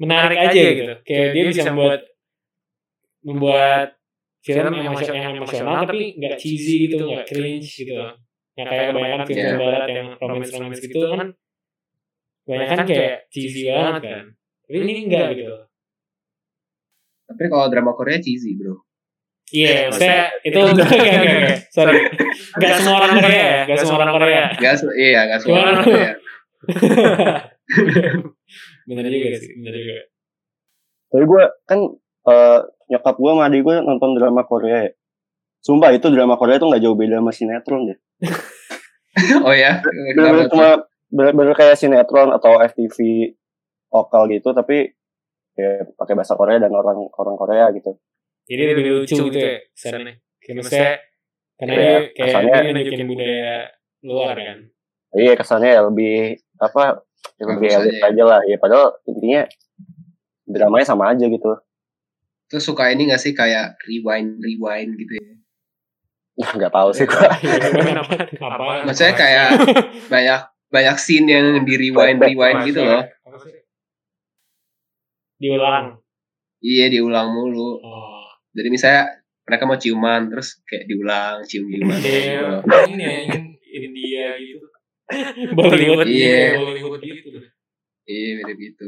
[0.00, 0.94] menarik aja gitu.
[1.04, 2.00] kayak dia bisa membuat
[3.20, 3.88] membuat
[4.40, 7.92] film yang emosional, yang tapi nggak cheesy gitu nggak cringe gitu.
[8.56, 9.56] nggak kayak kebanyakan film Iya.
[9.60, 11.28] barat yang romance romance gitu kan
[12.48, 14.24] kebanyakan kayak cheesy banget kan.
[14.64, 15.54] tapi ini enggak gitu.
[17.30, 18.89] Tapi kalau drama Korea cheesy, Bro.
[19.50, 21.58] Iya, maksudnya itu enggak enggak enggak, enggak.
[21.74, 21.98] Sorry.
[22.54, 24.44] Enggak semua orang Korea ya, enggak semua orang Korea.
[24.54, 26.10] Gak se- iya, gak semua orang Korea.
[28.88, 29.96] bener juga sih, bener juga.
[31.10, 31.78] Tapi gue kan
[32.30, 32.58] eh,
[32.90, 34.92] nyokap gue sama adik gue nonton drama Korea ya.
[35.60, 37.98] Sumpah itu drama Korea tuh nggak jauh beda sama sinetron deh.
[39.42, 39.82] Oh ya?
[40.14, 43.26] Bener-bener cuma bener-bener kayak sinetron atau FTV
[43.90, 44.86] lokal gitu tapi
[45.58, 47.98] ya pakai bahasa Korea dan orang orang Korea gitu.
[48.50, 50.14] Jadi lebih lucu gitu ya kesannya.
[50.42, 50.90] Kayak maksudnya
[51.54, 53.54] karena Iya, dia kayak kesannya- dia nunjukin budaya
[54.02, 54.58] luar kan.
[55.10, 56.14] Iya kesannya ya lebih
[56.58, 56.82] apa
[57.38, 59.42] ya lebih elit aja aja lah ya padahal intinya
[60.44, 61.52] dramanya sama aja gitu.
[62.50, 65.26] Terus suka ini gak sih kayak rewind rewind gitu ya?
[66.40, 67.30] Nggak tahu sih gua.
[67.38, 67.54] Iya,
[68.02, 68.14] apa?
[68.40, 68.72] Apa?
[68.82, 69.48] Maksudnya kayak
[70.08, 73.06] banyak banyak scene yang di rewind rewind gitu loh.
[75.36, 75.86] Diulang.
[76.60, 77.80] Iya diulang mulu.
[77.80, 78.19] Oh.
[78.50, 79.02] Jadi misalnya
[79.46, 81.98] mereka mau ciuman terus kayak diulang cium ciuman.
[81.98, 84.66] Iya, ini ya, in- India gitu.
[85.58, 86.06] Bollywood.
[86.06, 86.58] Iya.
[86.58, 87.38] Bollywood gitu.
[88.06, 88.86] Iya mirip gitu.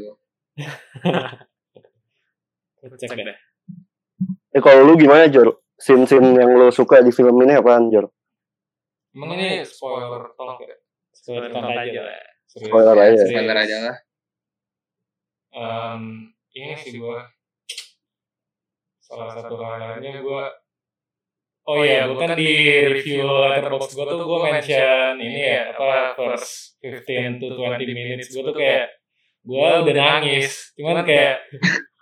[2.99, 3.37] Cek deh.
[4.53, 5.63] Eh kalau lu gimana Jor?
[5.79, 8.11] Scene-scene yang lu suka di film ini apaan Jor?
[9.15, 10.75] Emang ini spoiler talk ya?
[11.15, 12.19] Spoiler talk aja lah.
[12.47, 13.23] Spoiler aja.
[13.23, 13.95] Spoiler aja lah.
[15.53, 17.19] Em, ini sih gue
[19.13, 20.43] salah satu highlightnya gue
[21.63, 22.51] oh iya gue kan di
[22.91, 28.43] review letterbox gue tuh gue mention ini ya apa first 15 to 20 minutes gue
[28.43, 28.91] tuh kayak
[29.43, 30.71] gue udah nangis.
[30.75, 31.43] cuman kayak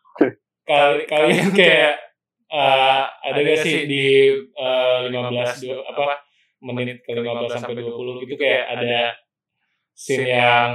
[0.69, 1.93] kali kalian kayak
[2.53, 4.05] eh, ada gak sih di
[4.39, 6.21] eh, 15 du- apa
[6.61, 9.17] menit ke 15 sampai 20 gitu kayak ada
[9.93, 10.71] scene yang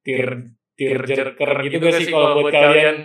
[0.00, 2.96] tear tearjerker gitu gak sih kalau buat kalian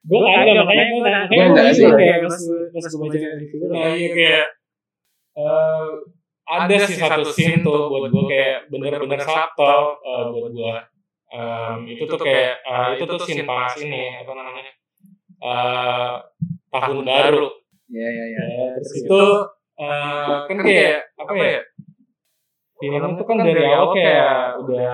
[0.00, 1.26] Gue kagak makanya gue nanya.
[1.28, 1.84] Gua enggak sih.
[1.88, 2.36] Kayak pas
[2.72, 4.46] pas gue baca review nah iya kayak
[5.36, 5.88] eh,
[6.50, 10.76] ada sih satu scene tuh buat gue kayak bener-bener subtle eh, buat gue
[11.30, 14.72] Em, itu tuh kayak eh, itu tuh scene pas ini apa namanya
[15.40, 16.14] Eh,
[16.68, 17.48] tahun baru.
[17.88, 18.44] Iya iya iya.
[18.76, 19.20] terus itu
[19.80, 21.60] eh, kan kayak apa ya?
[22.80, 24.88] film itu kan dari awal kayak udah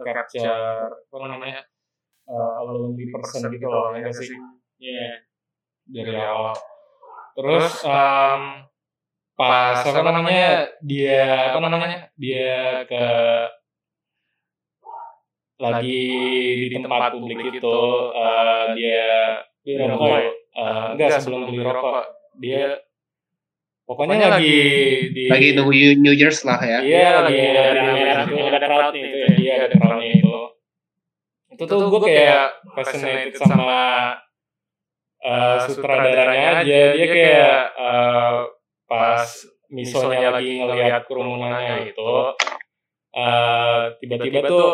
[0.00, 1.60] capture apa namanya
[2.28, 4.36] uh, lonely person gitu loh ya nggak sih?
[4.78, 5.24] Iya
[5.88, 6.52] dari awal.
[7.32, 8.42] Terus em,
[9.38, 10.68] pas apa namanya?
[10.84, 11.98] dia apa namanya?
[12.20, 13.04] Dia ke
[15.58, 16.02] lagi
[16.70, 17.78] di tempat publik itu
[18.14, 20.06] eh, dia rokok.
[20.06, 20.30] ya?
[20.30, 22.06] eh, enggak sebelum beli rokok.
[22.38, 22.78] dia
[23.82, 24.60] pokoknya lagi
[25.10, 26.78] di Lagi nunggu New- New Year's lah ya.
[26.78, 29.28] Iya lagi Lagi ada ada itu ada crowdnya itu ya.
[29.34, 30.27] Iya ada crowdnya itu.
[31.58, 34.14] Itu tuh gue kayak fascinated sama
[35.18, 36.80] eh, sutradaranya aja.
[36.94, 38.38] Dia kayak eh,
[38.86, 39.26] pas
[39.74, 42.10] misonya lagi ngelihat kerumunannya itu
[43.10, 44.68] eh, tiba-tiba tuh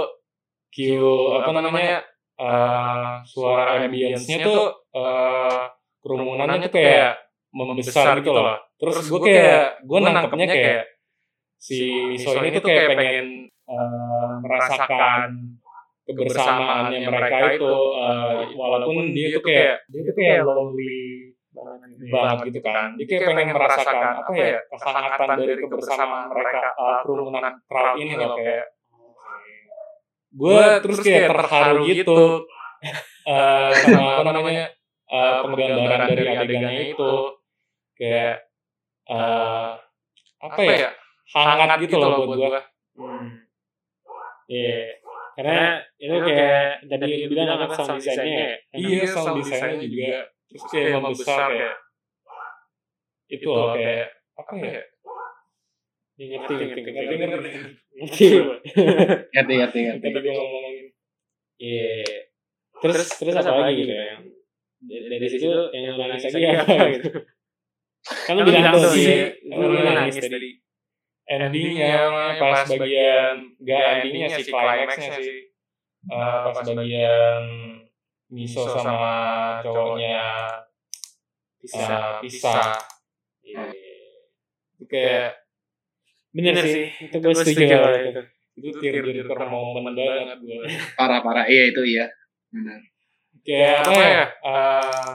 [0.69, 2.05] cue apa namanya
[2.37, 5.63] eh, suara ambience-nya tuh eh,
[6.05, 7.17] kerumunannya tuh kayak
[7.55, 8.61] membesar gitu loh.
[8.77, 10.85] Terus gue kayak gue nangkepnya kayak
[11.57, 15.57] si Miso ini tuh kayak pengen eh, merasakan
[16.05, 21.33] kebersamaannya mereka itu eh, walaupun dia tuh kayak dia tuh kayak lonely
[22.11, 22.99] banget gitu kan.
[22.99, 28.37] dia kayak pengen merasakan apa ya kehangatan dari kebersamaan mereka eh, kerumunan crowd ini loh
[28.37, 28.67] kayak.
[30.35, 32.23] gue terus kayak terharu gitu.
[33.33, 34.67] eh, sama apa namanya
[35.09, 37.13] eh, penggambaran dari adegannya itu.
[37.95, 38.43] kayak
[39.07, 39.71] eh,
[40.43, 40.91] apa ya
[41.33, 42.61] hangat gitu loh buat gue
[44.45, 45.04] Iya.
[45.35, 48.55] Karena itu kayak tadi bilang kan sound design-nya ya.
[48.79, 51.75] iya sound design juga terus kayak membesar kayak
[53.27, 54.07] itu loh kayak
[54.39, 54.83] apa ya
[56.15, 57.51] Iya, Ngerti, ngerti, ngerti, ngerti ngerti.
[57.51, 57.51] ngerti
[57.99, 58.27] Ngerti.
[59.35, 60.07] Ngerti ngerti Yang ngerti.
[60.07, 60.87] Tadi dia ngomongin.
[61.59, 61.91] Iya.
[62.79, 64.23] Terus terus apa lagi gitu yang
[64.85, 67.09] dari dari situ yang nangis lagi apa gitu.
[68.31, 69.19] Kan lu bilang tuh sih sih,
[69.51, 70.51] lu nangis tadi.
[71.25, 73.35] Endingnya pas bagian
[73.65, 75.51] gak endingnya sih climaxnya sih
[76.05, 77.43] Eh, pas bagian
[78.29, 80.21] miso sama cowoknya
[81.65, 82.21] Bisa.
[82.21, 82.77] pisah pisah
[83.41, 83.73] Iya.
[84.77, 85.33] itu kayak
[86.35, 86.91] Bener sih.
[87.09, 88.23] Itu gue setuju kalau itu.
[88.59, 90.61] itu tearjerker momen banget gue
[90.99, 91.47] Parah-parah.
[91.49, 92.07] Iya itu iya.
[92.53, 92.81] Benar.
[93.45, 95.15] kayak apa ya uh,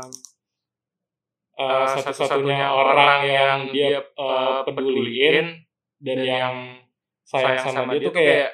[1.97, 5.68] satu-satunya orang yang dia uh, peduliin
[5.99, 6.55] dan yang
[7.27, 8.49] sayang sama dia tuh kayak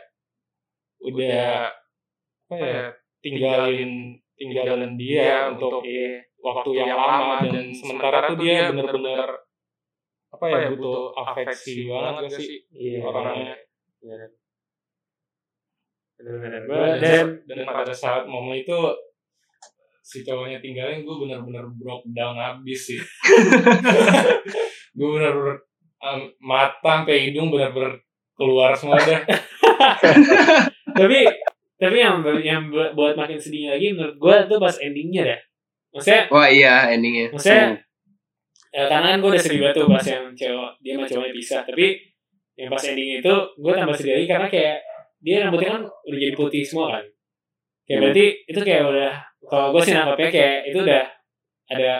[1.02, 1.70] udah
[2.46, 2.84] apa ya
[3.22, 3.92] tinggalin
[4.36, 5.86] tinggalin dia untuk
[6.42, 9.46] waktu yang lama dan sementara tuh dia bener-bener
[10.36, 12.60] apa ya butuh afeksi banget gak sih?
[12.76, 13.00] Iya.
[13.08, 13.56] orangnya.
[16.20, 16.62] Bener-bener.
[16.68, 18.76] Gua Gua- dan, Dan dan pada saat momen itu
[20.06, 23.00] si cowoknya tinggalin gue bener-bener broke down abis sih.
[24.98, 25.66] Gue bener-bener
[26.40, 28.00] mata sampai hidung bener-bener
[28.34, 29.22] keluar semua dah
[31.00, 31.20] tapi
[31.76, 35.40] tapi yang yang bu- buat makin sedih lagi menurut gue tuh pas endingnya dah.
[35.92, 37.32] Maksudnya Wah iya endingnya.
[37.32, 37.80] maksudnya
[38.70, 41.62] eh, karena kan gue udah sedih banget tuh pas yang cowok dia sama cowoknya pisah
[41.64, 41.86] tapi
[42.56, 44.78] yang pas ending itu gue tambah sedih lagi karena kayak
[45.20, 47.14] dia rambutnya kan udah jadi putih semua kan kayak
[47.88, 48.02] Hmm.
[48.02, 49.14] berarti itu kayak udah
[49.46, 51.04] kalau gue sih nangkapnya kayak itu udah
[51.68, 51.94] ada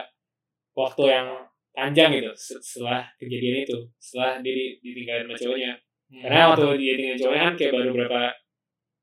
[0.74, 1.28] waktu yang
[1.76, 5.72] panjang gitu se- setelah kejadian itu setelah dia di- ditinggalin sama cowoknya.
[6.24, 8.22] Karena waktu dia tinggalin cowoknya kan kayak baru berapa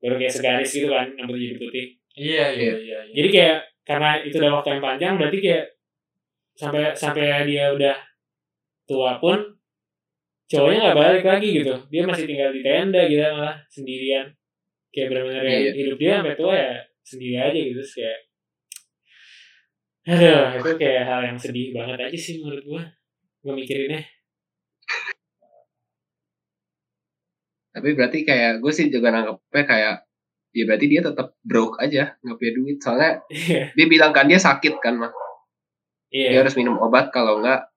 [0.03, 1.87] baru kayak segaris gitu kan rambutnya jadi putih.
[2.13, 2.77] Iya iya iya.
[2.83, 2.99] iya.
[3.15, 5.65] jadi kayak karena itu udah waktu yang panjang berarti kayak
[6.53, 7.97] sampai sampai dia udah
[8.85, 9.39] tua pun
[10.51, 11.73] cowoknya nggak balik lagi gitu.
[11.89, 14.27] Dia masih tinggal di tenda gitu malah sendirian.
[14.93, 15.73] Kayak benar-benar Iya.
[15.73, 18.19] hidup dia sampai tua ya sendiri aja gitu Terus kayak
[20.03, 22.83] aduh itu kayak hal yang sedih banget aja sih menurut gua.
[23.43, 24.03] Gue mikirinnya
[27.73, 29.95] Tapi berarti kayak gue sih juga nangkepnya kayak
[30.53, 32.77] ya berarti dia tetap broke aja nggak punya duit.
[32.85, 33.73] Soalnya iya.
[33.73, 35.13] dia bilang kan dia sakit kan mah
[36.13, 37.73] dia iya harus minum obat kalau nggak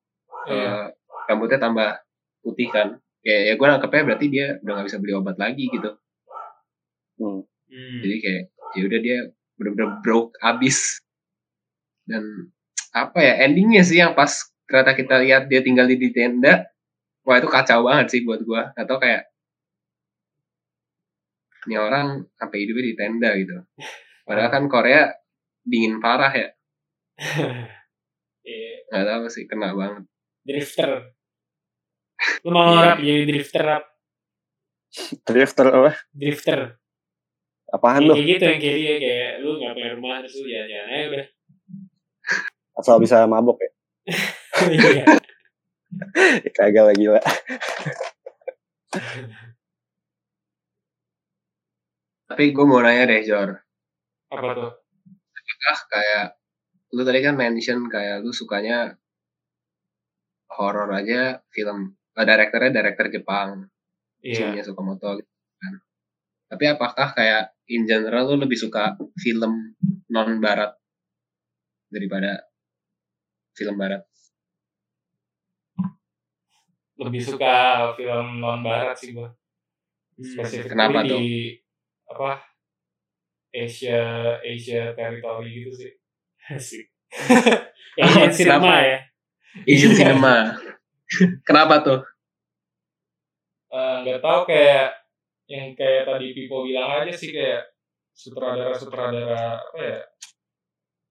[0.46, 0.62] Iya.
[0.70, 0.86] eh,
[1.26, 1.90] rambutnya tambah
[2.46, 3.02] putih kan.
[3.26, 5.90] Ya ya gue nangkepnya berarti dia udah nggak bisa beli obat lagi gitu.
[7.16, 7.48] Hmm.
[7.72, 8.00] Hmm.
[8.04, 8.44] jadi kayak
[8.76, 9.18] ya udah dia
[9.56, 11.00] bener-bener broke abis
[12.06, 12.24] dan
[12.92, 14.32] apa ya endingnya sih yang pas
[14.66, 16.66] ternyata kita lihat dia tinggal di, di tenda
[17.22, 19.26] wah itu kacau banget sih buat gua atau kayak
[21.66, 23.56] ini orang sampai hidupnya di tenda gitu
[24.24, 25.10] padahal kan Korea
[25.62, 26.50] dingin parah ya
[28.46, 28.74] Iya.
[28.86, 30.06] nggak tahu sih kena banget
[30.46, 31.10] drifter
[32.46, 32.86] lu mau Iya.
[32.86, 33.84] rap jadi drifter rap
[35.26, 35.92] Drifter apa?
[36.14, 36.60] drifter
[37.68, 38.24] Apaan Kayak tuh?
[38.24, 41.26] gitu yang kayak dia kayak lu nggak punya rumah terus lu jalan-jalan aja udah
[42.76, 43.72] Asal bisa mabok ya?
[44.70, 45.06] iya
[46.56, 47.26] Kagak lagi lah.
[52.26, 53.54] tapi gue mau nanya deh Jor
[54.34, 54.72] apa tuh
[55.66, 56.26] ah kayak
[56.92, 58.98] lu tadi kan mention kayak lu sukanya
[60.52, 63.70] horor aja film uh, direkturnya direktur Jepang
[64.26, 65.74] iya Shinya Sukamoto gitu kan.
[66.46, 69.74] Tapi apakah kayak in general lu lebih suka film
[70.10, 70.74] non barat
[71.90, 72.46] daripada
[73.56, 74.04] film barat?
[76.96, 79.28] lebih suka film non barat sih gua
[80.16, 81.20] spesifik Kenapa di tuh?
[82.16, 82.32] apa
[83.52, 84.04] Asia
[84.40, 85.92] Asia territory gitu sih
[86.48, 86.88] Asik.
[88.00, 89.00] yang cinema ya
[89.64, 90.52] Asian cinema.
[91.48, 92.00] Kenapa tuh?
[93.72, 94.92] Eh, nggak tahu kayak
[95.48, 97.64] yang kayak tadi Pipo bilang aja sih kayak
[98.12, 100.00] sutradara sutradara apa ya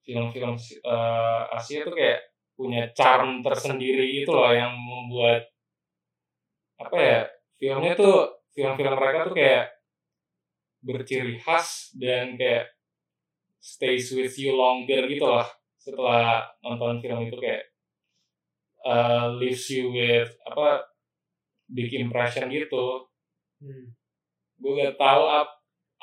[0.04, 5.50] film-film eh, Asia tuh kayak punya charm tersendiri itu loh yang membuat
[6.78, 7.20] apa ya
[7.58, 9.74] filmnya tuh film-film mereka tuh kayak
[10.84, 12.70] berciri khas dan kayak
[13.58, 15.48] stays with you longer gitu lah
[15.80, 17.64] setelah nonton film itu kayak
[18.84, 20.86] eh, leaves you with apa
[21.66, 23.08] big impression gitu
[23.64, 23.96] Hmm.
[24.60, 25.48] gue gak tahu ap,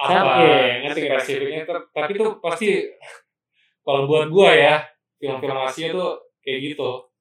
[0.01, 1.61] apa iya, ngerti, spesifiknya
[1.93, 2.89] tapi tuh pasti
[3.85, 4.81] kalau buat gue ya
[5.21, 7.11] film-film Asia tuh kayak gitu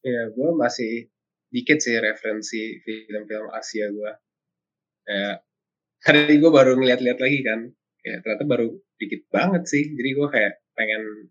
[0.00, 1.12] Ya, gue masih
[1.52, 4.12] dikit sih referensi film-film Asia gue.
[5.04, 5.36] Kayak
[6.00, 7.68] tadi gue baru ngeliat-liat lagi kan,
[8.00, 9.92] kayak ternyata baru dikit banget sih.
[9.92, 11.28] Jadi gue kayak pengen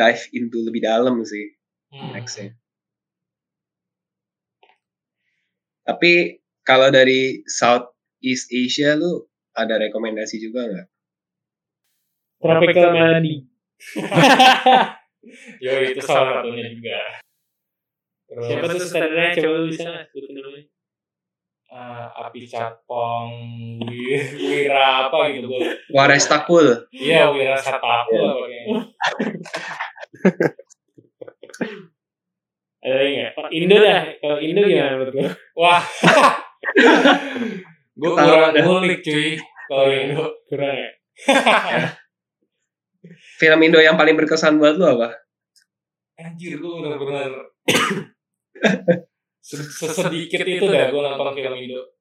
[0.00, 1.52] dive into lebih dalam sih
[1.86, 2.16] Hmm.
[2.16, 2.56] nextnya.
[5.86, 9.22] Tapi kalau dari Southeast Asia lu
[9.54, 10.88] ada rekomendasi juga nggak?
[12.36, 13.44] tropical melody
[15.58, 17.00] yo itu salah satunya juga.
[18.26, 20.64] Terus siapa tuh sutradaranya coba lu bisa nggak sebutin namanya.
[21.66, 23.30] Eh, api catpong
[23.90, 26.86] wir- wira apa gitu gue Wares Takul.
[26.94, 27.74] iya wira Iya.
[27.74, 28.80] apa kayaknya.
[32.80, 33.32] Ada lagi nggak?
[33.50, 34.02] Indo dah.
[34.22, 35.26] Kalau Indo gimana menurut lu?
[35.58, 35.82] wah.
[37.98, 39.34] Gue kurang ngulik cuy.
[39.66, 40.24] Kalau Indo.
[40.46, 40.90] Kurang ya?
[43.36, 45.12] Film Indo yang paling berkesan buat lu apa?
[46.16, 47.52] anjir gue bener-bener
[49.44, 51.92] se- sesedikit itu dah gue nonton film Indo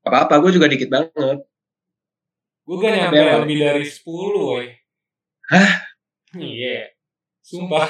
[0.00, 1.42] Apa-apa, gue juga dikit banget.
[2.62, 3.42] gue gak nyampe Berapa?
[3.42, 4.06] lebih dari 10
[4.38, 4.66] woy
[6.34, 6.94] Iya.
[7.40, 7.88] sumpah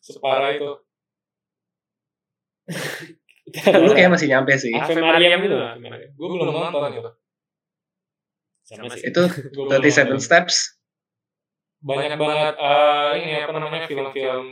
[0.00, 0.70] separah itu
[3.84, 4.70] Lu kayak masih nyampe sih.
[4.70, 5.74] Ave Maria itu lah.
[6.14, 7.10] Gue belum nonton gitu
[8.62, 9.10] Sama sih.
[9.10, 9.22] Itu
[9.54, 10.18] Gua belum 37 nonton.
[10.22, 10.56] Steps.
[11.80, 14.46] Banyak banget eh, ini apa namanya film-film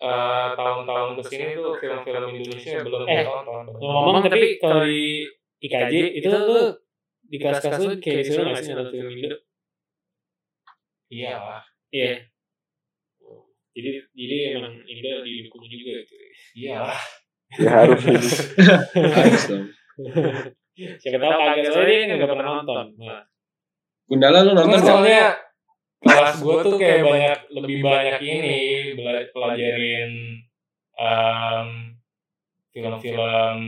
[0.00, 5.24] eh, tahun-tahun ke sini tuh film-film Indonesia yang belum Eh, ditonton Ngomong tapi kalau di
[5.60, 6.68] IKJ itu tuh
[7.22, 9.36] di kelas-kelas lu kayak disuruh nggak sih nonton film Indo?
[11.10, 12.22] iya lah Iya.
[13.70, 16.14] Jadi jadi emang Indo didukung juga gitu.
[16.54, 17.00] iya lah
[17.50, 18.06] Ya harus.
[19.18, 19.66] Harus dong.
[21.02, 22.94] Siapa tahu kagak soalnya dia nggak pernah nonton.
[22.94, 23.26] Nah,
[24.10, 25.38] Gundala lu nonton soalnya
[26.02, 28.58] kelas gue tuh kayak banyak lebih banyak ini
[29.30, 30.10] pelajarin
[30.98, 31.68] em,
[32.74, 33.58] film-film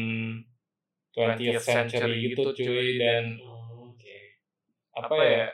[1.14, 4.16] 20th century gitu cuy dan oke.
[4.98, 5.46] apa ya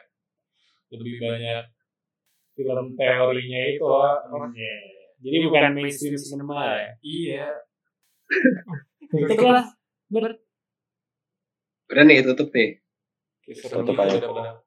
[0.96, 1.62] lebih banyak
[2.56, 3.84] film teorinya itu
[4.56, 4.76] Iya.
[5.18, 6.90] Jadi bukan mainstream cinema ya.
[7.02, 7.48] iya
[9.10, 9.66] Itu lah.
[10.06, 10.38] Bener.
[11.90, 12.78] Udah nih, tutup nih.
[13.50, 14.62] seru Tutup aja.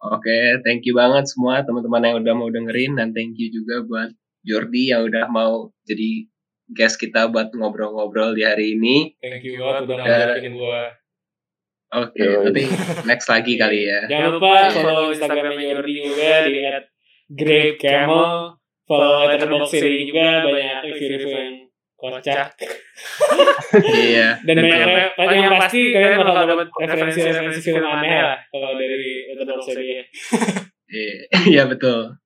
[0.00, 4.10] Oke, thank you banget semua teman-teman yang udah mau dengerin dan thank you juga buat
[4.40, 6.24] Jordi yang udah mau jadi
[6.72, 9.12] guest kita buat ngobrol-ngobrol di hari ini.
[9.20, 10.82] thank you banget udah ngajakin gue
[11.90, 12.46] Oke, Yoi.
[12.46, 12.64] nanti
[13.02, 14.06] next lagi kali ya.
[14.06, 16.54] Jangan lupa follow Instagramnya Jordi juga di
[17.34, 18.54] @grapecamel.
[18.86, 21.69] Follow Letterboxd juga banyak review-review yang
[22.00, 22.56] kocak.
[23.70, 24.42] Iya.
[24.42, 29.78] Dan banyak paling yang pasti kalian bakal dapat referensi-referensi film aneh lah kalau dari Letterboxd
[29.78, 29.94] ini.
[30.90, 31.14] Iya,
[31.54, 32.18] Iya betul.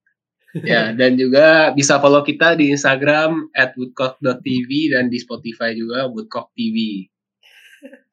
[0.63, 6.55] Ya, dan juga bisa follow kita di Instagram at woodcock.tv dan di Spotify juga Woodcock
[6.55, 7.05] TV.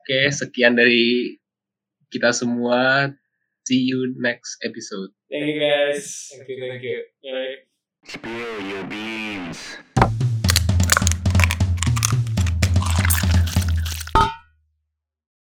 [0.02, 1.38] Oke, sekian dari
[2.10, 3.14] kita semua.
[3.62, 5.14] See you next episode.
[5.30, 6.34] Thank you guys.
[6.34, 7.56] thank you thank you Bye.
[8.02, 9.91] Spill your beans.